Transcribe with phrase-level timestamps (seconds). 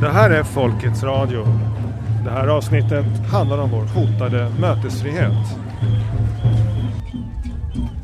[0.00, 1.46] Det här är Folkets Radio.
[2.24, 5.32] Det här avsnittet handlar om vår hotade mötesfrihet.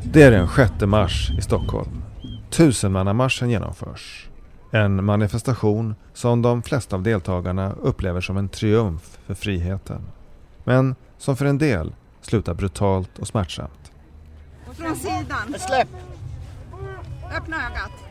[0.03, 2.03] Det är den 6 mars i Stockholm.
[2.49, 4.29] Tusenmannamarschen genomförs.
[4.71, 10.01] En manifestation som de flesta av deltagarna upplever som en triumf för friheten.
[10.63, 13.91] Men som för en del slutar brutalt och smärtsamt.
[14.73, 15.55] Från sidan.
[15.57, 15.89] Släpp!
[17.37, 18.06] Öppna ögat.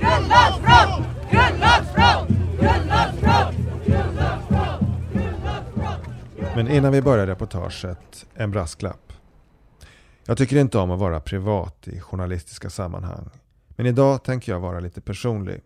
[0.00, 1.06] Grundlagsbrott!
[1.30, 2.28] Grundlagsbrott!
[2.60, 3.54] Grundlagsbrott!
[6.54, 9.12] Men innan vi börjar reportaget, en brasklapp.
[10.26, 13.30] Jag tycker inte om att vara privat i journalistiska sammanhang.
[13.68, 15.60] Men idag tänker jag vara lite personlig.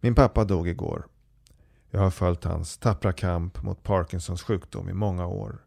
[0.00, 1.06] Min pappa dog igår.
[1.90, 5.58] Jag har följt hans tappra kamp mot Parkinsons sjukdom i många år.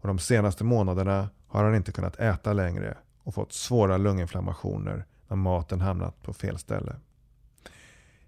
[0.00, 5.36] Och de senaste månaderna har han inte kunnat äta längre och fått svåra lunginflammationer när
[5.36, 6.96] maten hamnat på fel ställe.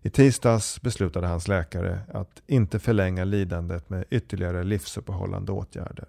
[0.02, 6.08] I tisdags beslutade hans läkare att inte förlänga lidandet med ytterligare livsuppehållande åtgärder.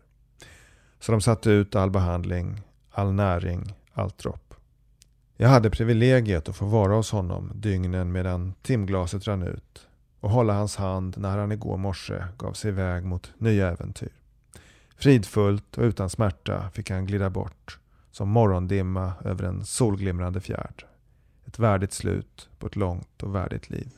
[0.99, 4.53] Så de satte ut all behandling, all näring, allt dropp.
[5.37, 9.87] Jag hade privilegiet att få vara hos honom dygnen medan timglaset rann ut
[10.19, 14.11] och hålla hans hand när han igår morse gav sig iväg mot nya äventyr.
[14.95, 17.79] Fridfullt och utan smärta fick han glida bort
[18.13, 20.85] som morgondimma över en solglimrande fjärd.
[21.45, 23.89] Ett värdigt slut på ett långt och värdigt liv.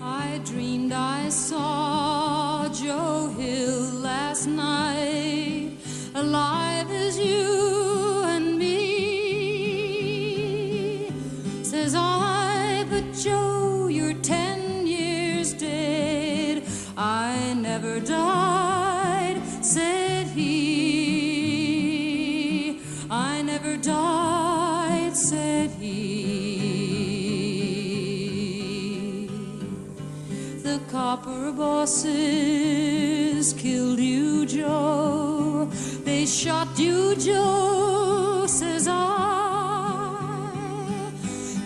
[0.00, 5.72] I dreamed I saw Joe Hill last night,
[6.14, 8.76] alive as you and me.
[11.64, 13.69] Says I, but Joe,
[31.10, 32.12] Copper bosses
[33.54, 35.68] killed you, Joe.
[36.04, 40.06] They shot you, Joe, says I.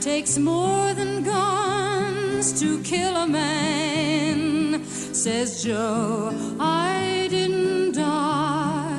[0.01, 6.33] Takes more than guns to kill a man, says Joe.
[6.59, 8.97] I didn't die,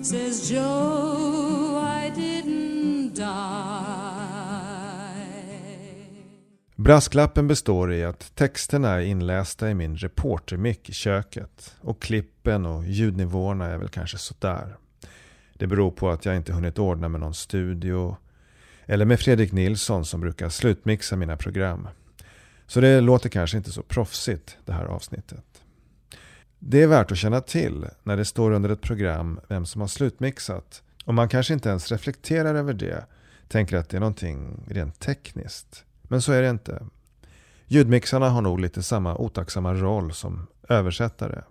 [0.00, 0.77] says Joe.
[6.88, 12.84] Brasklappen består i att texterna är inlästa i min reportermick i köket och klippen och
[12.86, 14.76] ljudnivåerna är väl kanske sådär.
[15.54, 18.16] Det beror på att jag inte hunnit ordna med någon studio
[18.86, 21.88] eller med Fredrik Nilsson som brukar slutmixa mina program.
[22.66, 25.62] Så det låter kanske inte så proffsigt det här avsnittet.
[26.58, 29.88] Det är värt att känna till när det står under ett program vem som har
[29.88, 33.06] slutmixat och man kanske inte ens reflekterar över det,
[33.48, 35.84] tänker att det är någonting rent tekniskt.
[36.08, 36.86] Men så är det inte.
[37.66, 41.42] Ljudmixarna har nog lite samma otacksamma roll som översättare.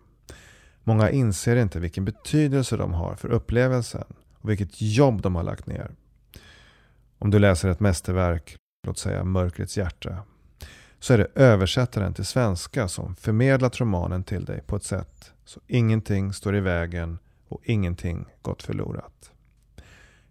[0.84, 4.04] Många inser inte vilken betydelse de har för upplevelsen
[4.34, 5.92] och vilket jobb de har lagt ner.
[7.20, 8.58] Om du läser ett mästerverk,
[8.88, 10.24] låt säga Mörkrets hjärta,
[11.00, 15.60] så är det översättaren till svenska som förmedlat romanen till dig på ett sätt så
[15.68, 19.32] ingenting står i vägen och ingenting gått förlorat.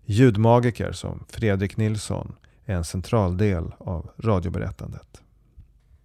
[0.04, 2.34] Ljudmagiker som Fredrik Nilsson
[2.66, 5.22] är en central del av radioberättandet.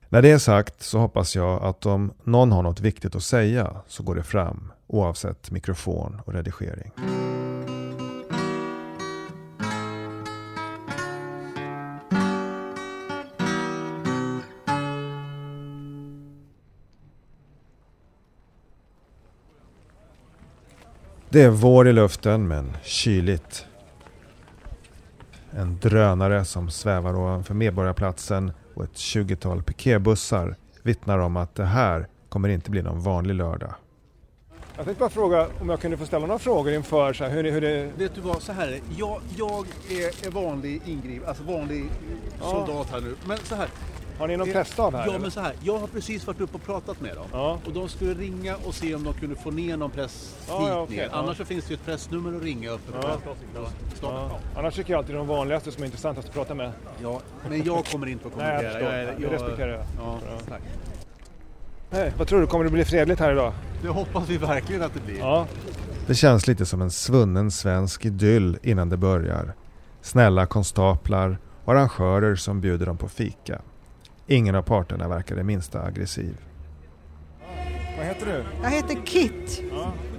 [0.09, 3.75] När det är sagt så hoppas jag att om någon har något viktigt att säga
[3.87, 6.91] så går det fram oavsett mikrofon och redigering.
[21.29, 23.65] Det är vår i luften men kyligt.
[25.57, 32.07] En drönare som svävar ovanför Medborgarplatsen och ett 20-tal piketbussar vittnar om att det här
[32.29, 33.73] kommer inte bli någon vanlig lördag.
[34.75, 37.51] Jag tänkte bara fråga om jag kunde få ställa några frågor inför så här, hur,
[37.51, 37.91] hur det...
[37.97, 38.81] Vet du vad, så här är det.
[38.97, 41.89] jag, jag är, vanlig ingriv, alltså vanlig
[42.41, 43.15] soldat här nu.
[43.27, 43.67] Men så här.
[44.19, 45.01] Har ni någon pressstab här?
[45.01, 45.19] Ja, eller?
[45.19, 45.53] men så här.
[45.63, 47.25] Jag har precis varit uppe och pratat med dem.
[47.31, 47.59] Ja.
[47.65, 50.67] Och de skulle ringa och se om de kunde få ner någon press Ja, hit
[50.69, 51.03] ja, okej, ner.
[51.11, 51.17] ja.
[51.17, 52.97] Annars så finns det ju ett pressnummer att ringa uppe på.
[53.07, 53.67] Ja.
[54.01, 54.29] Ja.
[54.55, 56.71] Annars tycker jag alltid de vanligaste som är intressantast att prata med.
[57.01, 59.07] Ja, men jag kommer inte att Nej, jag kommentera.
[59.15, 59.29] förstår.
[59.29, 59.79] Det respekterar jag.
[59.99, 60.39] Ja, Ja.
[60.49, 60.61] tack.
[61.91, 63.53] Hej, vad tror du, kommer det bli fredligt här idag?
[63.81, 65.19] Det hoppas vi verkligen att det blir.
[65.19, 65.45] Ja.
[66.07, 69.53] Det känns lite som en svunnen svensk idyll innan det börjar.
[70.01, 73.61] Snälla konstaplar och arrangörer som bjuder dem på fika.
[74.31, 76.37] Ingen av parterna verkar det minsta aggressiv.
[77.97, 78.43] Vad heter du?
[78.63, 79.61] Jag heter Kit.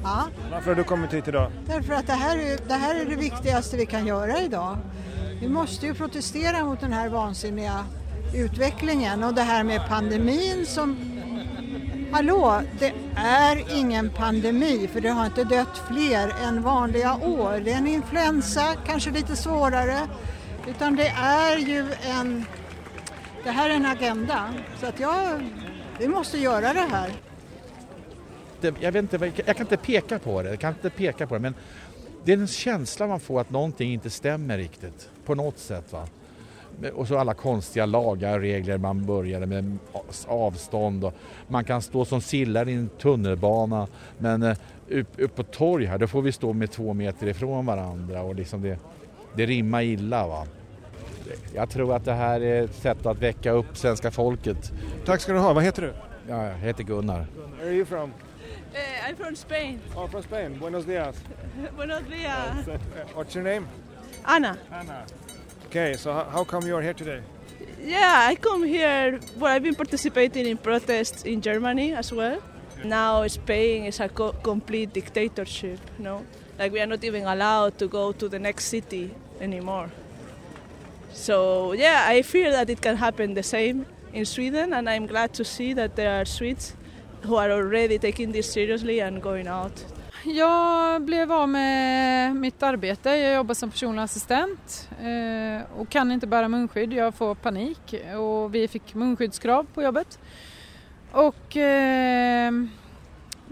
[0.02, 1.50] Ja, Varför har du kommit hit idag?
[1.66, 4.78] därför att det här, är, det här är det viktigaste vi kan göra idag.
[5.40, 7.84] Vi måste ju protestera mot den här vansinniga
[8.34, 10.96] utvecklingen och det här med pandemin som
[12.12, 17.60] Hallå, det är ingen pandemi för det har inte dött fler än vanliga år.
[17.64, 19.98] Det är en influensa, kanske lite svårare,
[20.68, 21.86] utan det är ju
[22.18, 22.44] en...
[23.44, 25.40] Det här är en agenda, så att jag...
[25.98, 27.10] Vi måste göra det här.
[28.80, 31.40] Jag, vet inte, jag kan inte peka på det, jag kan inte peka på det,
[31.40, 31.54] men
[32.24, 35.92] det är en känsla man får att någonting inte stämmer riktigt på något sätt.
[35.92, 36.06] Va?
[36.94, 39.78] Och så alla konstiga lagar och regler man började med
[40.26, 41.14] avstånd och
[41.48, 43.86] man kan stå som sillar i en tunnelbana
[44.18, 44.56] men eh,
[44.88, 48.34] upp, upp på torg här då får vi stå med två meter ifrån varandra och
[48.34, 48.78] liksom det,
[49.34, 50.26] det rimmar illa.
[50.26, 50.46] Va?
[51.54, 54.72] Jag tror att det här är ett sätt att väcka upp svenska folket.
[55.04, 55.52] Tack ska du ha.
[55.52, 55.92] Vad heter du?
[56.28, 57.26] Ja, jag heter Gunnar.
[57.58, 58.12] Where are you from?
[58.74, 59.80] Uh, I'm from Spain.
[59.96, 60.58] Oh, from Spain.
[60.58, 61.16] Buenos dias.
[61.76, 62.80] Buenos dias.
[63.14, 63.66] What's your name?
[64.24, 64.56] Anna.
[64.70, 65.04] Anna.
[65.66, 67.20] Okay, so how come you are here today?
[67.80, 69.20] Yeah, I come here.
[69.36, 72.38] Well, I've been participating in protests in Germany as well.
[72.84, 75.78] Now Spain is a co complete dictatorship.
[75.98, 76.22] You know,
[76.58, 79.90] like we are not even allowed to go to the next city anymore.
[81.12, 85.32] So yeah, I fear that it can happen the same in Sweden, and I'm glad
[85.34, 86.74] to see that there are Swedes
[87.22, 89.86] who are already taking this seriously and going out.
[90.24, 93.10] Jag blev av med mitt arbete.
[93.10, 96.92] Jag jobbar som personlig assistent eh, och kan inte bära munskydd.
[96.92, 100.18] Jag får panik och vi fick munskyddskrav på jobbet.
[101.12, 102.52] Och eh,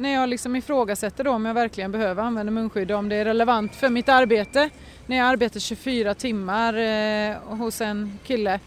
[0.01, 3.25] när jag liksom ifrågasätter då om jag verkligen behöver använda munskydd och om det är
[3.25, 4.71] relevant för mitt arbete
[5.07, 8.61] när jag arbetar 24 timmar eh, hos en kille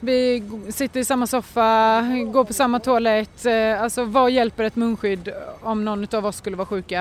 [0.00, 2.00] vi sitter i samma soffa,
[2.32, 3.46] går på samma toalett.
[3.46, 6.98] Eh, alltså vad hjälper ett munskydd om någon av oss skulle vara sjuka?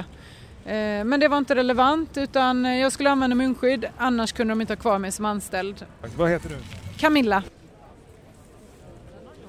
[0.65, 4.73] Eh, men det var inte relevant utan jag skulle använda munskydd annars kunde de inte
[4.73, 5.85] ha kvar mig som anställd.
[6.17, 6.55] Vad heter du?
[6.97, 7.43] Camilla.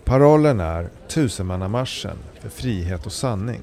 [0.04, 3.60] Parollen är tusenmannamarschen för frihet och sanning.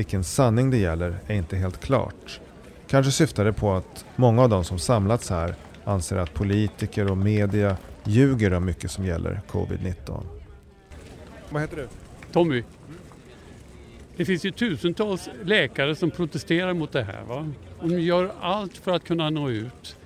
[0.00, 2.40] Vilken sanning det gäller är inte helt klart.
[2.88, 5.54] Kanske syftar det på att många av de som samlats här
[5.84, 10.22] anser att politiker och media ljuger om mycket som gäller covid-19.
[11.50, 11.88] Vad heter du?
[12.32, 12.62] Tommy.
[14.16, 17.22] Det finns ju tusentals läkare som protesterar mot det här.
[17.28, 17.52] Va?
[17.80, 19.96] De gör allt för att kunna nå ut.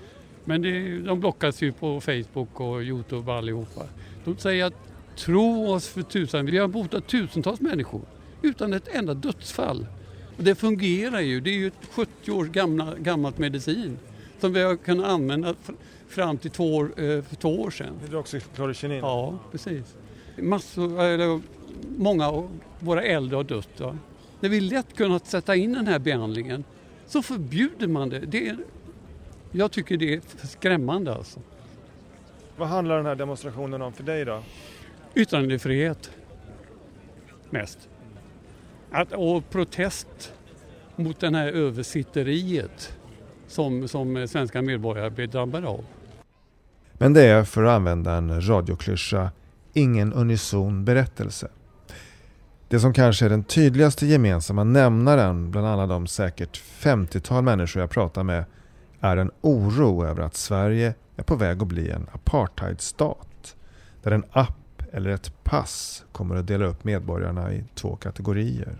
[0.45, 3.83] Men det, de blockas ju på Facebook och Youtube allihopa.
[4.25, 4.75] De säger att
[5.17, 8.03] tro oss för tusan, vi har botat tusentals människor
[8.45, 9.87] utan ett enda dödsfall.
[10.37, 13.99] Och det fungerar ju, det är ju ett 70 år gamla, gammalt medicin
[14.41, 15.55] som vi har kunnat använda
[16.09, 17.99] fram till två år, eh, för två år sedan.
[18.03, 18.99] Hydroxyklorochinin?
[18.99, 19.97] Ja, precis.
[20.37, 21.41] Massor, eller,
[21.99, 23.81] många av våra äldre har dött.
[23.81, 23.99] Va?
[24.41, 26.65] När vi lätt kunnat sätta in den här behandlingen
[27.07, 28.19] så förbjuder man det.
[28.19, 28.59] det är,
[29.53, 31.41] jag tycker det är skrämmande alltså.
[32.57, 34.43] Vad handlar den här demonstrationen om för dig då?
[35.15, 36.11] Yttrandefrihet.
[37.51, 37.89] Mest.
[38.95, 40.33] Att, och protest
[40.97, 42.99] mot det här översitteriet
[43.47, 45.85] som, som svenska medborgare blir drabbade av.
[46.93, 49.31] Men det är, för att använda en radioklyscha,
[49.73, 51.49] ingen unison berättelse.
[52.69, 57.91] Det som kanske är den tydligaste gemensamma nämnaren bland alla de säkert 50-tal människor jag
[57.91, 58.45] pratar med
[59.01, 63.57] är en oro över att Sverige är på väg att bli en apartheidstat.
[64.03, 64.59] Där en app
[64.95, 68.79] eller ett pass kommer att dela upp medborgarna i två kategorier.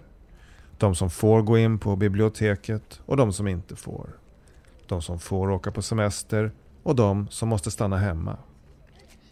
[0.79, 4.07] De som får gå in på biblioteket och de som inte får.
[4.87, 6.53] De som får åka på semester
[6.83, 8.37] och de som måste stanna hemma.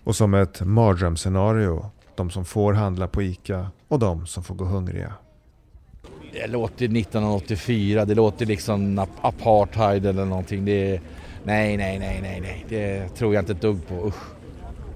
[0.04, 4.64] Och som ett mardrömsscenario, de som får handla på ICA och de som får gå
[4.64, 5.14] hungriga.
[6.32, 10.64] Det låter 1984, det låter liksom apartheid eller någonting.
[10.64, 11.00] Det är,
[11.44, 14.06] nej, nej, nej, nej, nej, det tror jag inte ett dugg på.
[14.06, 14.31] Usch.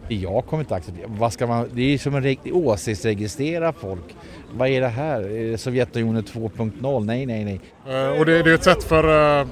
[0.09, 1.07] Jag kommer inte acceptera.
[1.09, 4.17] Vad ska man, det är som en åsiktsregistrera folk.
[4.53, 5.23] Vad är det här?
[5.23, 7.05] Är det Sovjetunionen 2.0?
[7.05, 7.61] Nej, nej, nej.
[8.05, 9.49] Uh, och det, det, är ett sätt för uh,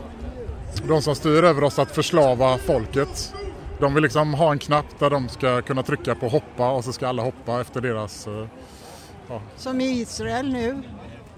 [0.89, 3.35] de som styr över oss att förslava folket.
[3.81, 6.93] De vill liksom ha en knapp där de ska kunna trycka på hoppa och så
[6.93, 8.29] ska alla hoppa efter deras...
[8.29, 8.47] Uh,
[9.29, 9.41] ja.
[9.57, 10.83] Som i Israel nu.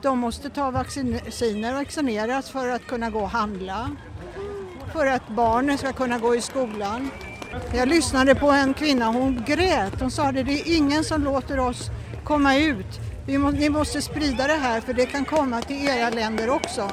[0.03, 3.91] De måste ta vacciner och vaccineras för att kunna gå och handla.
[4.93, 7.11] För att barnen ska kunna gå i skolan.
[7.75, 10.01] Jag lyssnade på en kvinna, hon grät.
[10.01, 11.91] Hon sa det, det är ingen som låter oss
[12.25, 13.01] komma ut.
[13.27, 16.91] Vi må, ni måste sprida det här för det kan komma till era länder också.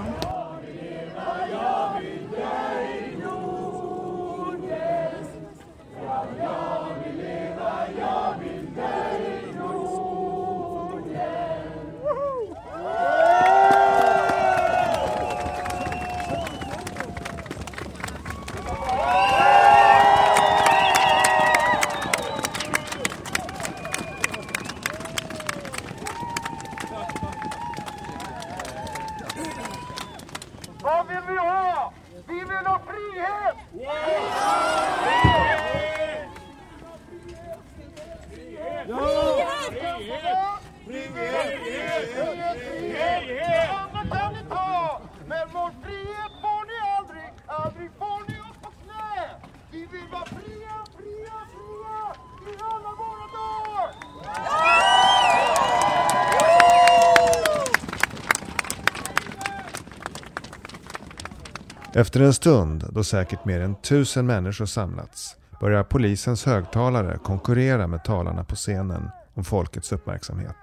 [62.03, 68.03] Efter en stund, då säkert mer än tusen människor samlats, börjar polisens högtalare konkurrera med
[68.03, 70.61] talarna på scenen om folkets uppmärksamhet.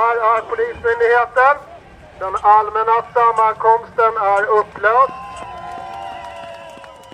[0.00, 1.54] Här är Polismyndigheten.
[2.18, 5.24] Den allmänna sammankomsten är upplöst.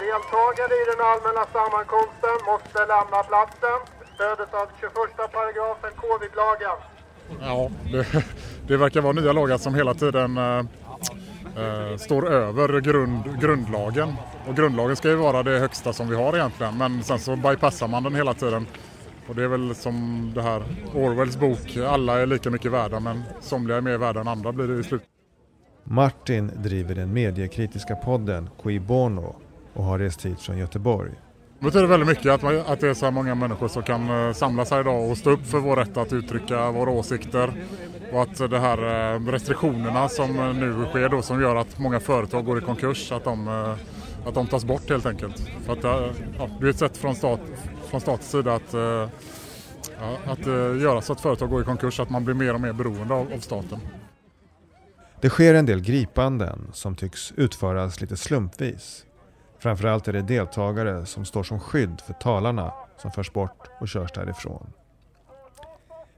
[0.02, 3.78] Deltagare i den allmänna sammankomsten måste lämna platsen.
[4.14, 6.78] Stödet av 21 paragrafen covid-lagen.
[7.48, 8.24] Ja, det,
[8.68, 10.38] det verkar vara nya lagar som hela tiden
[11.56, 14.14] eh, står över grund, grundlagen.
[14.48, 17.88] Och grundlagen ska ju vara det högsta som vi har egentligen men sen så bypassar
[17.88, 18.66] man den hela tiden.
[19.28, 20.62] Och det är väl som det här
[20.94, 24.68] Orwells bok, alla är lika mycket värda men somliga är mer värda än andra blir
[24.68, 25.02] det i slut.
[25.84, 29.36] Martin driver den mediekritiska podden Qui Bono
[29.72, 31.12] och har rest hit från Göteborg.
[31.58, 34.10] Det betyder väldigt mycket att, man- att det är så här många människor som kan
[34.28, 37.52] eh, samlas här idag och stå upp för vår rätt att uttrycka våra åsikter.
[38.12, 42.00] Och att de här eh, restriktionerna som eh, nu sker då som gör att många
[42.00, 43.48] företag går i konkurs, att de,
[44.26, 45.48] att de tas bort helt enkelt.
[45.66, 45.84] För att,
[46.38, 47.40] ja, det är ett sätt från, stat,
[47.90, 48.74] från statens sida att,
[50.00, 50.46] ja, att
[50.80, 53.32] göra så att företag går i konkurs, att man blir mer och mer beroende av,
[53.32, 53.78] av staten.
[55.20, 59.02] Det sker en del gripanden som tycks utföras lite slumpvis.
[59.58, 62.72] Framförallt är det deltagare som står som skydd för talarna
[63.02, 64.66] som förs bort och körs därifrån.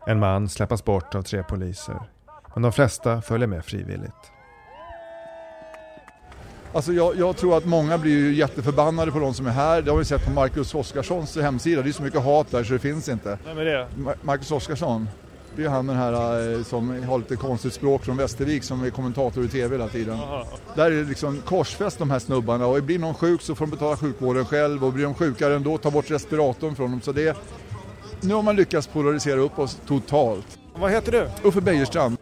[0.07, 2.01] En man släppas bort av tre poliser,
[2.55, 4.33] men de flesta följer med frivilligt.
[6.73, 9.83] Alltså jag, jag tror att många blir ju jätteförbannade på de som är här.
[9.83, 11.83] Det har vi sett på Marcus Oskarssons hemsida.
[11.83, 13.39] Det är så mycket hat där så det finns inte.
[13.45, 13.87] Vem är det?
[13.97, 15.09] Ma- Marcus Oskarsson.
[15.57, 18.91] Det är han den här eh, som har lite konstigt språk från Västervik som är
[18.91, 20.19] kommentator i TV hela tiden.
[20.19, 20.45] Jaha.
[20.77, 23.71] Där är det liksom korsfäst de här snubbarna och blir någon sjuk så får de
[23.71, 27.01] betala sjukvården själv och blir de sjukare ändå ta bort respiratorn från dem.
[27.01, 27.37] Så det,
[28.21, 30.59] nu har man lyckats polarisera upp oss totalt.
[30.77, 31.49] Vad heter du?
[31.49, 32.17] Uffe Bejerstrand.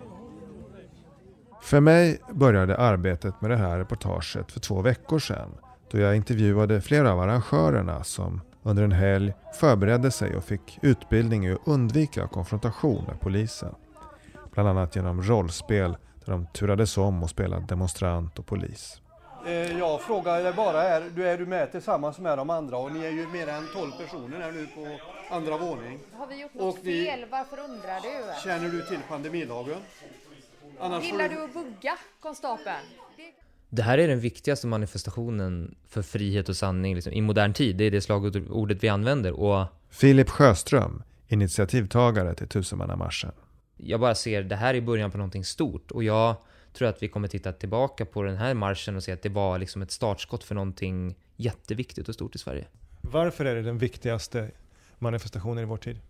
[1.63, 5.51] För mig började arbetet med det här reportaget för två veckor sedan
[5.91, 11.47] då jag intervjuade flera av arrangörerna som under en helg förberedde sig och fick utbildning
[11.47, 13.75] i att undvika konfrontation med polisen.
[14.53, 19.01] Bland annat genom rollspel där de turades om och spelade demonstrant och polis.
[19.47, 22.77] Eh, Jag frågar dig bara, är du, är du med tillsammans med de andra?
[22.79, 24.99] Och ni är ju mer än 12 personer här nu på
[25.35, 25.99] andra våning.
[26.19, 27.25] Har vi gjort Och något fel?
[27.31, 28.41] Varför undrar du?
[28.45, 29.79] Känner du till pandemilagen?
[30.81, 32.77] Annars Gillar du att bugga, konstapeln?
[33.69, 37.77] Det här är den viktigaste manifestationen för frihet och sanning liksom, i modern tid.
[37.77, 39.33] Det är det slagordet vi använder.
[39.33, 43.33] Och Filip Sjöström, initiativtagare till tusenmannamarschen.
[43.77, 45.91] jag bara ser det här i början på någonting stort.
[45.91, 46.37] Och jag
[46.73, 49.59] tror att vi kommer titta tillbaka på den här marschen och se att det var
[49.59, 52.67] liksom ett startskott för någonting jätteviktigt och stort i Sverige.
[53.01, 54.51] Varför är det den viktigaste
[54.99, 56.01] manifestationen i vår tid?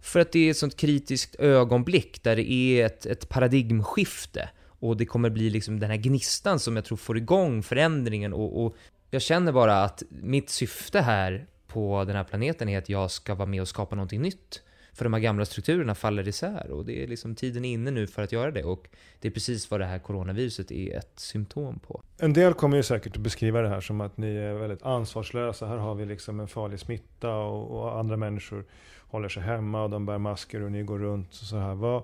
[0.00, 4.48] För att det är ett sånt kritiskt ögonblick där det är ett, ett paradigmskifte.
[4.80, 8.32] Och det kommer bli liksom den här gnistan som jag tror får igång förändringen.
[8.32, 8.76] Och, och
[9.10, 13.34] jag känner bara att mitt syfte här på den här planeten är att jag ska
[13.34, 14.62] vara med och skapa någonting nytt.
[14.92, 18.06] För de här gamla strukturerna faller isär och det är liksom tiden är inne nu
[18.06, 18.64] för att göra det.
[18.64, 18.88] Och
[19.20, 22.02] det är precis vad det här coronaviruset är ett symptom på.
[22.18, 25.66] En del kommer ju säkert att beskriva det här som att ni är väldigt ansvarslösa.
[25.66, 28.64] Här har vi liksom en farlig smitta och, och andra människor
[28.98, 31.74] håller sig hemma och de bär masker och ni går runt och så här.
[31.74, 32.02] Vad,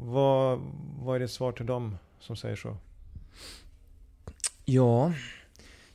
[0.00, 0.60] vad,
[0.98, 2.76] vad är ditt svar till dem som säger så?
[4.64, 5.12] Ja,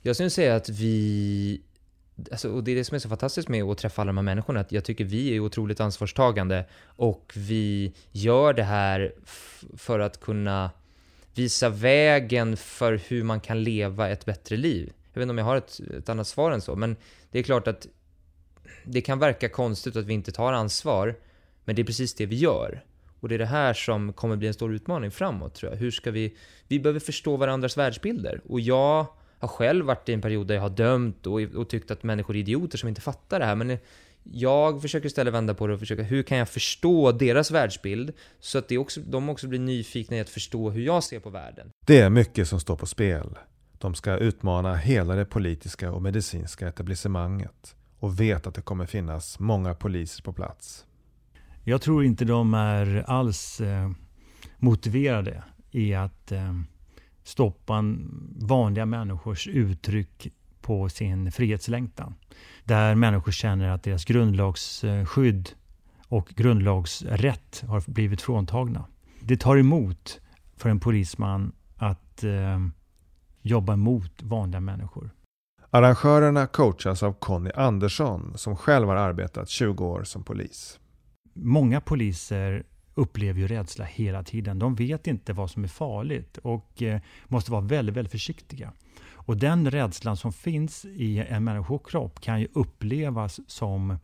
[0.01, 1.61] jag skulle säga att vi...
[2.31, 4.23] Alltså, och det är det som är så fantastiskt med att träffa alla de här
[4.23, 9.13] människorna, att jag tycker vi är otroligt ansvarstagande och vi gör det här
[9.77, 10.71] för att kunna
[11.35, 14.93] visa vägen för hur man kan leva ett bättre liv.
[15.13, 16.95] Jag vet inte om jag har ett, ett annat svar än så, men
[17.31, 17.87] det är klart att
[18.83, 21.15] det kan verka konstigt att vi inte tar ansvar,
[21.65, 22.83] men det är precis det vi gör.
[23.23, 25.79] Och det är det här som kommer bli en stor utmaning framåt tror jag.
[25.79, 26.35] Hur ska vi...
[26.67, 28.41] Vi behöver förstå varandras världsbilder.
[28.49, 29.05] Och jag
[29.39, 32.35] har själv varit i en period där jag har dömt och, och tyckt att människor
[32.35, 33.55] är idioter som inte fattar det här.
[33.55, 33.77] Men
[34.23, 38.13] jag försöker istället vända på det och försöka, hur kan jag förstå deras världsbild?
[38.39, 41.29] Så att det också, de också blir nyfikna i att förstå hur jag ser på
[41.29, 41.69] världen.
[41.85, 43.37] Det är mycket som står på spel.
[43.77, 49.39] De ska utmana hela det politiska och medicinska etablissemanget och vet att det kommer finnas
[49.39, 50.85] många poliser på plats.
[51.63, 53.91] Jag tror inte de är alls eh,
[54.57, 56.53] motiverade i att eh,
[57.23, 60.27] stoppa en- vanliga människors uttryck
[60.61, 62.15] på sin frihetslängtan.
[62.63, 65.49] Där människor känner att deras grundlagsskydd
[66.07, 68.85] och grundlagsrätt har blivit fråntagna.
[69.19, 70.19] Det tar emot
[70.57, 72.59] för en polisman att eh,
[73.41, 75.09] jobba mot vanliga människor.
[75.69, 80.79] Arrangörerna coachas av Conny Andersson som själv har arbetat 20 år som polis.
[81.33, 82.63] Många poliser
[82.93, 84.59] upplever ju rädsla hela tiden.
[84.59, 88.73] De vet inte vad som är farligt och eh, måste vara väldigt, väldigt försiktiga.
[89.25, 93.97] Och den rädslan som finns i en människokropp kan ju upplevas som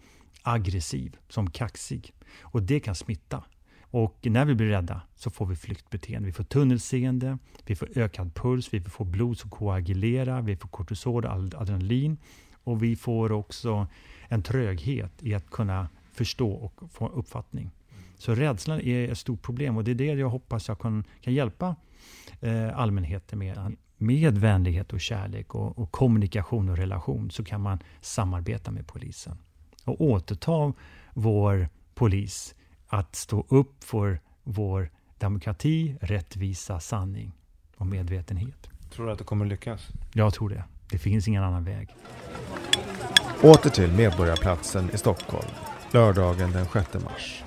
[0.44, 2.14] aggressiv, som kaxig.
[2.42, 3.44] Och det kan smitta.
[3.82, 6.26] Och när vi blir rädda så får vi flyktbeteende.
[6.26, 11.26] Vi får tunnelseende, vi får ökad puls, vi får blod som koagulerar, vi får kortisol
[11.26, 12.18] och adrenalin.
[12.64, 13.88] Och vi får också
[14.28, 17.72] en tröghet i att kunna förstå och få uppfattning.
[18.18, 21.34] Så rädslan är ett stort problem och det är det jag hoppas jag kan, kan
[21.34, 21.76] hjälpa
[22.42, 23.76] eh, allmänheten med.
[24.02, 29.38] Med vänlighet och kärlek och, och, kommunikation och relation så kan man samarbeta med polisen.
[29.86, 30.74] Och återta
[31.14, 32.56] vår polis
[32.88, 37.32] att stå upp för vår demokrati, rättvisa, sanning
[37.78, 38.70] och medvetenhet.
[38.92, 39.88] Tror du att det kommer lyckas?
[40.14, 40.64] Jag tror det.
[40.92, 41.96] Det finns ingen annan väg.
[43.44, 45.48] Åter till Medborgarplatsen i Stockholm,
[45.94, 47.44] lördagen den 6 mars.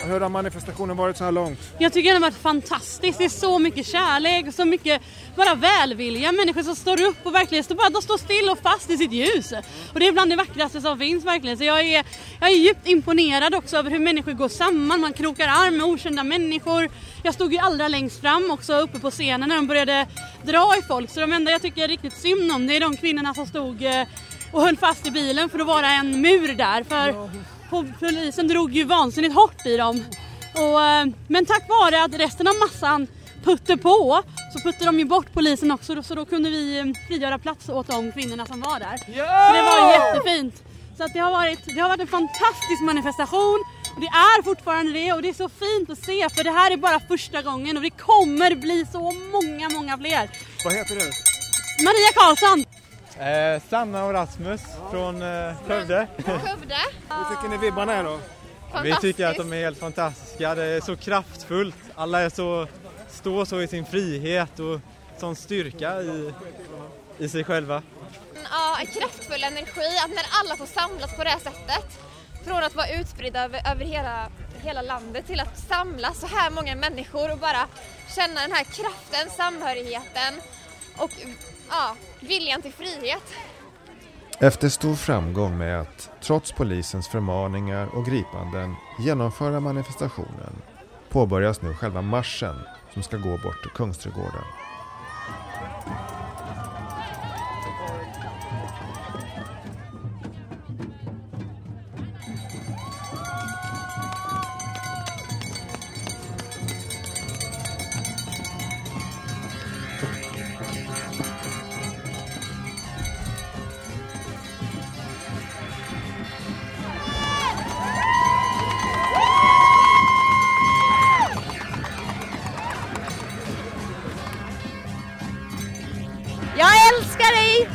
[0.00, 1.58] Hur har manifestationen varit så här långt?
[1.78, 3.18] Jag tycker den har varit fantastisk.
[3.18, 5.02] Det är så mycket kärlek och så mycket
[5.36, 6.32] bara välvilja.
[6.32, 9.12] Människor som står upp och verkligen står, bara, de står still och fast i sitt
[9.12, 9.52] ljus.
[9.92, 11.58] Och det är bland det vackraste som finns verkligen.
[11.58, 12.04] Så jag är,
[12.40, 15.00] jag är djupt imponerad också över hur människor går samman.
[15.00, 16.90] Man krokar arm med okända människor.
[17.22, 20.06] Jag stod ju allra längst fram också uppe på scenen när de började
[20.42, 21.10] dra i folk.
[21.10, 23.82] Så de enda jag tycker är riktigt synd om det är de kvinnorna som stod
[23.82, 24.06] eh,
[24.52, 26.84] och höll fast i bilen för att vara en mur där.
[26.84, 27.30] För
[27.98, 30.04] polisen drog ju vansinnigt hårt i dem.
[30.54, 33.06] Och, eh, men tack vare att resten av massan
[33.44, 37.38] putte på så puttade de ju bort polisen också så då kunde vi eh, frigöra
[37.38, 38.96] plats åt de kvinnorna som var där.
[38.96, 40.62] Så det var jättefint.
[40.96, 44.92] Så att det, har varit, det har varit en fantastisk manifestation och det är fortfarande
[44.92, 47.76] det och det är så fint att se för det här är bara första gången
[47.76, 50.30] och det kommer bli så många, många fler.
[50.64, 51.06] Vad heter du?
[51.84, 52.77] Maria Karlsson!
[53.20, 56.08] Eh, Sanna och Rasmus från eh, Skövde.
[56.16, 56.76] Skövde.
[57.08, 58.20] Hur tycker ni vibbarna är då?
[58.82, 60.54] Vi tycker att de är helt fantastiska.
[60.54, 61.76] Det är så kraftfullt.
[61.94, 62.66] Alla är så,
[63.08, 64.80] står så i sin frihet och
[65.20, 66.32] sån styrka i,
[67.18, 67.82] i sig själva.
[68.34, 69.98] Ja, en kraftfull energi.
[70.04, 71.98] Att när alla får samlas på det här sättet.
[72.44, 74.28] Från att vara utspridda över, över hela,
[74.58, 77.66] hela landet till att samlas så här många människor och bara
[78.16, 80.34] känna den här kraften, samhörigheten
[80.96, 81.10] och
[81.70, 83.22] ja, viljan till frihet.
[84.40, 90.62] Efter stor framgång med att, trots polisens förmaningar och gripanden, genomföra manifestationen
[91.08, 92.56] påbörjas nu själva marschen
[92.94, 94.44] som ska gå bort till Kungsträdgården.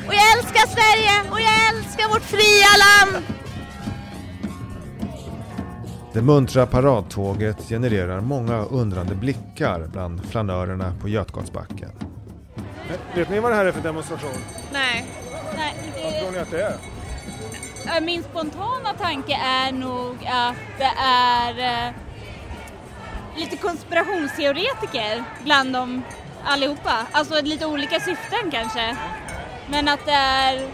[0.08, 3.26] Och jag älskar Sverige och jag älskar vårt fria land.
[6.14, 11.92] Det muntra paradtåget genererar många undrande blickar bland flanörerna på Götgatsbacken.
[13.16, 14.32] Vet ni vad det här är för demonstration?
[14.74, 15.06] Nej.
[15.56, 16.76] Nej Vad tror ni att det är?
[17.86, 21.94] det, min spontana tanke är nog att det är eh,
[23.36, 26.04] lite konspirationsteoretiker bland dem
[26.46, 27.06] allihopa.
[27.12, 28.98] Alltså lite olika syften kanske.
[29.74, 30.68] Men att det är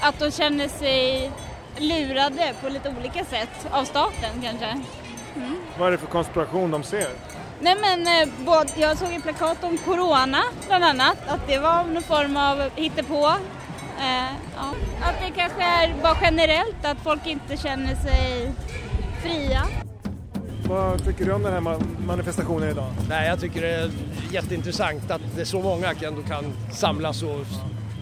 [0.00, 1.30] att de känner sig
[1.78, 4.66] lurade på lite olika sätt av staten kanske.
[5.36, 5.56] Mm.
[5.78, 7.08] Vad är det för konspiration de ser?
[7.60, 11.84] Nej men eh, både, jag såg ett plakat om Corona bland annat, att det var
[11.84, 13.26] någon form av hittepå.
[13.98, 14.74] Eh, ja.
[15.02, 18.52] Att det kanske är bara generellt att folk inte känner sig
[19.22, 19.62] fria.
[20.68, 22.92] Vad tycker du om den här ma- manifestationen idag?
[23.08, 23.90] Nej, jag tycker det är
[24.32, 27.40] jätteintressant att det är så många ändå kan samlas och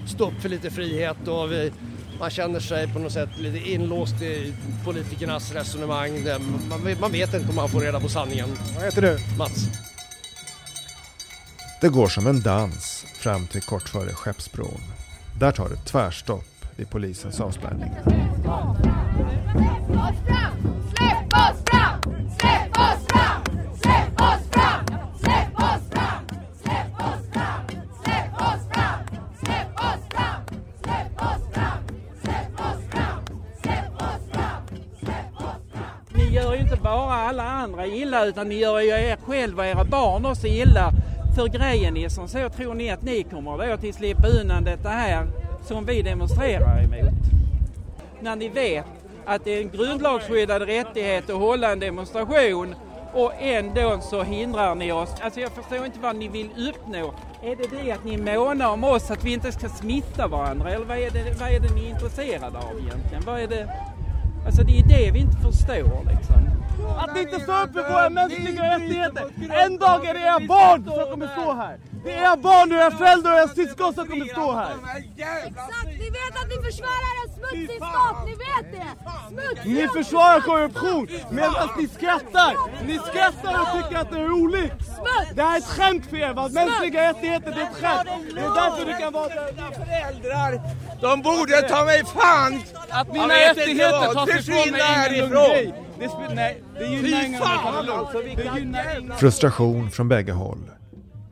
[0.06, 1.72] stå upp för lite frihet och vi,
[2.20, 6.10] man känner sig på något sätt lite inlåst i politikernas resonemang.
[6.70, 8.48] Man, vet- man vet inte om man får reda på sanningen.
[8.74, 9.18] Vad heter du?
[9.38, 9.64] Mats.
[11.80, 14.80] Det går som en dans fram till kort före Skeppsbron.
[15.40, 16.44] Där tar det tvärstopp
[16.76, 17.90] vid polisens avspärrning.
[18.04, 18.76] Släpp oss
[20.26, 20.56] fram!
[20.96, 21.71] Släpp oss fram!
[36.42, 39.84] Gör ju inte bara alla andra illa utan ni gör ju er själva och era
[39.84, 40.92] barn också illa.
[41.36, 44.88] För grejen är som så, tror ni att ni kommer då till slippa undan detta
[44.88, 45.26] här
[45.64, 47.14] som vi demonstrerar emot?
[48.20, 48.86] När ni vet
[49.26, 52.74] att det är en grundlagsskyddad rättighet att hålla en demonstration
[53.14, 55.14] och ändå så hindrar ni oss.
[55.20, 57.14] Alltså jag förstår inte vad ni vill uppnå.
[57.42, 60.84] Är det det att ni månar om oss, att vi inte ska smitta varandra eller
[60.84, 63.22] vad är det, vad är det ni är intresserade av egentligen?
[63.26, 63.91] Vad är det?
[64.46, 66.51] Alltså det är det vi inte förstår liksom.
[66.98, 69.24] Att ni inte står upp för våra mänskliga rättigheter.
[69.50, 71.78] En dag är det era barn som kommer stå här.
[72.04, 74.74] Det är era barn och era föräldrar och era syskon som kommer stå här.
[75.46, 78.90] Exakt, ni vet att ni försvarar en smutsig stat, ni vet det!
[79.28, 82.56] Smutsig Ni försvarar korruption medan ni skrattar.
[82.86, 84.72] Ni skrattar och tycker att det är roligt.
[85.34, 86.34] Det här är ett skämt för er.
[86.34, 86.48] va?
[86.48, 88.08] Mänskliga rättigheter det är ett skämt.
[88.34, 89.28] Det är därför du kan vara...
[89.84, 90.60] föräldrar,
[91.00, 92.62] de borde ta mig fan!
[92.88, 95.74] Att mina rättigheter tas ifrån mig är ingen lugn grej.
[96.02, 98.22] Det sp- Nej, det gynnar ingen alltså,
[98.58, 99.14] gynnar.
[99.14, 100.70] Frustration från bägge håll.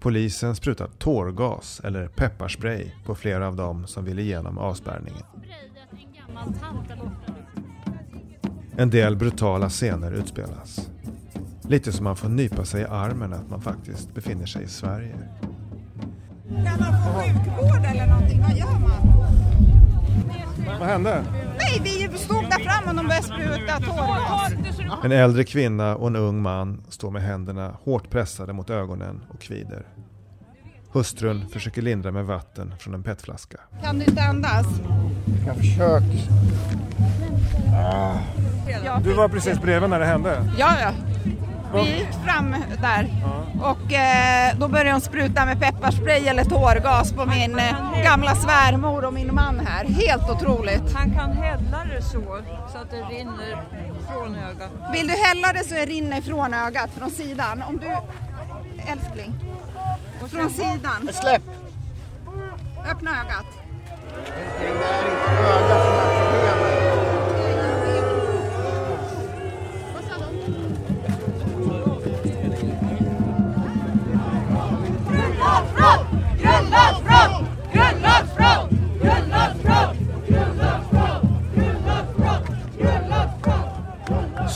[0.00, 5.22] Polisen sprutar tårgas eller pepparspray på flera av dem som ville igenom avspärrningen.
[8.76, 10.90] En del brutala scener utspelas.
[11.62, 15.16] Lite som man får nypa sig i armen att man faktiskt befinner sig i Sverige.
[16.48, 18.42] Kan man få sjukvård eller någonting?
[18.42, 19.00] Vad gör man?
[20.78, 21.24] Vad hände?
[21.58, 21.80] Nej,
[22.12, 24.52] vi stod där fram och de började spruta tårgas.
[25.04, 29.40] En äldre kvinna och en ung man står med händerna hårt pressade mot ögonen och
[29.40, 29.86] kvider.
[30.92, 33.58] Hustrun försöker lindra med vatten från en petflaska.
[33.82, 34.66] Kan du inte andas?
[35.46, 36.18] Jag försöker.
[37.72, 39.00] Ja.
[39.04, 40.52] Du var precis bredvid när det hände?
[40.58, 40.92] Ja, ja.
[41.74, 43.08] Vi gick fram där
[43.62, 49.04] och eh, då började de spruta med pepparspray eller tårgas på min eh, gamla svärmor
[49.04, 49.84] och min man här.
[49.84, 50.92] Helt otroligt.
[50.94, 52.40] Han kan hälla det så,
[52.72, 53.62] så att det rinner
[54.12, 54.70] från ögat.
[54.92, 57.62] Vill du hälla det så det rinner från ögat, från sidan.
[57.62, 57.86] Om du...
[58.92, 59.34] Älskling.
[60.30, 61.08] Från sidan.
[61.12, 61.42] Släpp!
[62.90, 63.46] Öppna ögat.
[64.60, 65.99] Grundlagsbrott!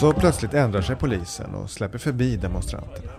[0.04, 3.10] Så plötsligt ändrar sig polisen och släpper förbi demonstranterna.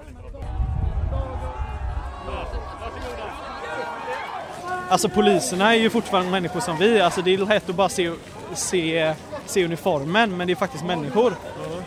[4.89, 7.01] Alltså poliserna är ju fortfarande människor som vi.
[7.01, 8.11] Alltså det är lätt att bara se,
[8.53, 9.13] se,
[9.45, 11.33] se uniformen men det är faktiskt människor.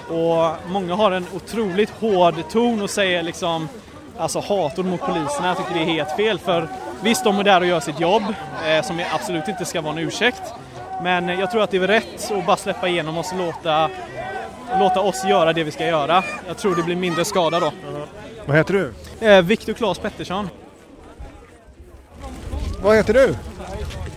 [0.08, 3.68] Och många har en otroligt hård ton och säger liksom
[4.16, 5.48] alltså hatord mot poliserna.
[5.48, 6.68] Jag tycker det är helt fel för
[7.02, 8.22] visst de är där och gör sitt jobb
[8.66, 10.42] eh, som absolut inte ska vara en ursäkt.
[11.02, 13.90] Men jag tror att det är rätt att bara släppa igenom oss och låta,
[14.78, 16.24] låta oss göra det vi ska göra.
[16.46, 17.72] Jag tror det blir mindre skada då.
[18.46, 18.92] Vad heter du?
[19.26, 20.48] Eh, Viktor Claes Pettersson.
[22.82, 23.34] Vad heter du?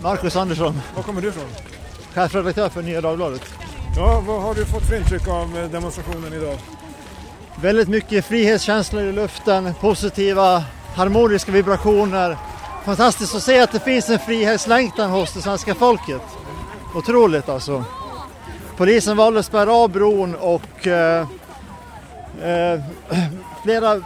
[0.02, 1.48] Marcus Andersson, Var kommer du ifrån?
[2.14, 3.42] chefredaktör för Nya Dagbladet.
[3.98, 6.58] Ja, vad har du fått för intryck av eh, demonstrationen idag?
[7.62, 10.64] Väldigt mycket frihetskänslor i luften, positiva
[10.96, 12.38] harmoniska vibrationer.
[12.86, 16.22] Fantastiskt att se att det finns en frihetslängtan hos det svenska folket.
[16.96, 17.84] Otroligt alltså.
[18.82, 21.28] Polisen valde att spärra av bron och eh,
[22.42, 22.80] eh,
[23.64, 24.02] flera eh,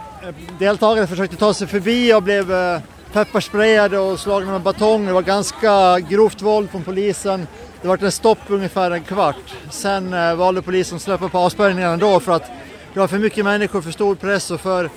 [0.58, 2.80] deltagare försökte ta sig förbi och blev eh,
[3.12, 5.06] pepparsprayade och slagna med batong.
[5.06, 7.46] Det var ganska grovt våld från polisen.
[7.82, 9.54] Det var en stopp ungefär en kvart.
[9.70, 12.50] Sen eh, valde polisen att släppa på avspärrningarna ändå för att
[12.94, 14.90] det var för mycket människor, för stor press och för...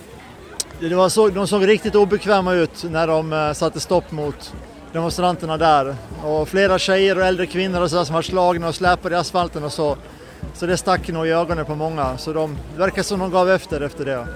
[0.80, 4.54] Det var så, de såg riktigt obekväma ut när de eh, satte stopp mot
[4.94, 5.96] demonstranterna där.
[6.24, 9.18] Och flera tjejer och äldre kvinnor och så där som var slagna och släpade i
[9.18, 9.98] asfalten och så.
[10.54, 12.18] Så det stack nog i ögonen på många.
[12.18, 14.28] Så de det verkar som de gav efter efter det.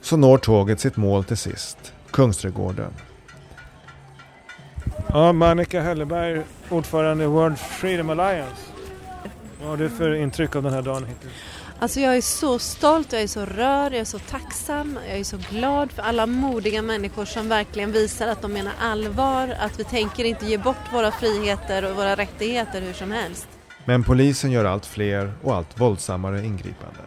[0.00, 2.90] Så når tåget sitt mål till sist, Kungsträdgården.
[5.08, 8.62] Ja, Monica Helleberg, ordförande i World Freedom Alliance.
[9.60, 11.32] Vad har du för intryck av den här dagen hittills?
[11.84, 15.24] Alltså jag är så stolt, jag är så rörd, jag är så tacksam, jag är
[15.24, 19.84] så glad för alla modiga människor som verkligen visar att de menar allvar, att vi
[19.84, 23.48] tänker inte ge bort våra friheter och våra rättigheter hur som helst.
[23.84, 27.04] Men polisen gör allt fler och allt våldsammare ingripanden.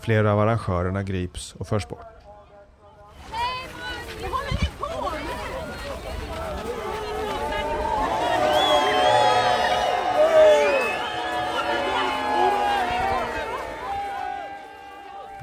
[0.00, 2.15] Flera av arrangörerna grips och förs bort.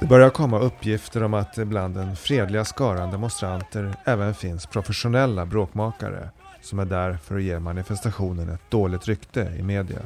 [0.03, 5.45] Det börjar komma uppgifter om att det bland den fredliga skaran demonstranter även finns professionella
[5.45, 6.29] bråkmakare
[6.61, 9.99] som är där för att ge manifestationen ett dåligt rykte i media.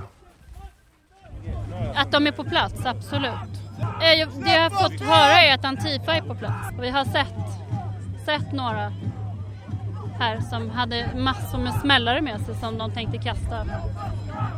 [1.96, 3.34] Att de är på plats, absolut.
[3.80, 6.70] Eh, det jag har fått höra är att Antifa är på plats.
[6.80, 7.36] Vi har sett,
[8.26, 8.94] sett några
[10.20, 13.62] här som hade massor med smällare med sig som de tänkte kasta.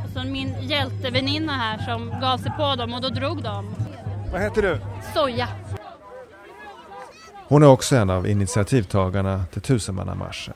[0.03, 3.75] Och så min hjälteväninna här som gav sig på dem och då drog de.
[4.31, 4.79] Vad heter du?
[5.13, 5.47] Soja.
[7.47, 10.53] Hon är också en av initiativtagarna till tusenmannamarschen.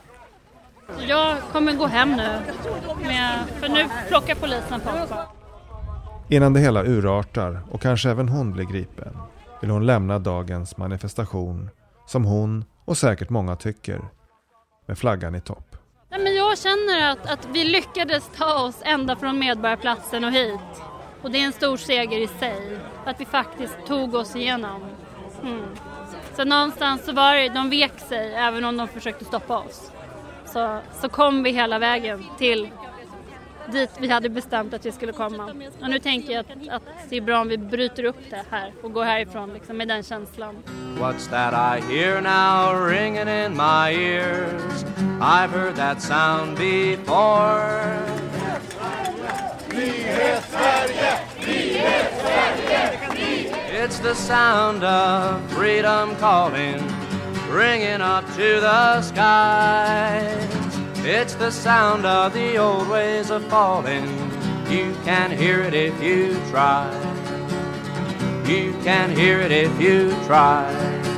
[1.08, 2.40] Jag kommer gå hem nu,
[3.04, 5.08] med, för nu plockar polisen på mig.
[6.30, 9.18] Innan det hela urartar och kanske även hon blir gripen
[9.64, 11.70] vill hon lämna dagens manifestation
[12.08, 14.02] som hon och säkert många tycker
[14.86, 15.76] med flaggan i topp.
[16.12, 20.60] Nej, men jag känner att, att vi lyckades ta oss ända från Medborgarplatsen och hit.
[21.24, 24.82] Och det är en stor seger i sig, att vi faktiskt tog oss igenom.
[25.44, 25.66] Mm.
[26.36, 29.92] Så någonstans så var det, de vek sig även om de försökte stoppa oss.
[30.46, 32.70] Så, så kom vi hela vägen till
[33.72, 35.54] dit vi hade bestämt att vi skulle komma.
[35.82, 38.74] Och nu tänker jag att, att det är bra om vi bryter upp det här
[38.84, 40.56] och går härifrån liksom, med den känslan.
[41.00, 44.86] What's that I hear now ringing in my ears?
[45.22, 48.33] I've heard that sound before.
[53.76, 56.80] It's the sound of freedom calling,
[57.50, 60.48] ringing up to the skies.
[60.98, 64.06] It's the sound of the old ways of falling.
[64.70, 66.92] You can hear it if you try.
[68.46, 71.13] You can hear it if you try.